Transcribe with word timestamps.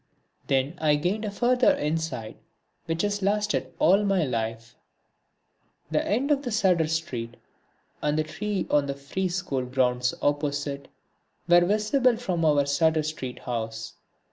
Then 0.47 0.73
I 0.79 0.95
gained 0.95 1.25
a 1.25 1.29
further 1.29 1.75
insight 1.77 2.37
which 2.87 3.03
has 3.03 3.21
lasted 3.21 3.71
all 3.77 4.03
my 4.03 4.23
life. 4.23 4.75
The 5.91 6.03
end 6.03 6.31
of 6.31 6.51
Sudder 6.51 6.87
Street, 6.87 7.37
and 8.01 8.17
the 8.17 8.23
trees 8.23 8.65
on 8.71 8.87
the 8.87 8.95
Free 8.95 9.27
School 9.29 9.63
grounds 9.63 10.15
opposite, 10.19 10.87
were 11.47 11.61
visible 11.63 12.17
from 12.17 12.43
our 12.43 12.65
Sudder 12.65 13.03
Street 13.03 13.37
house. 13.37 13.93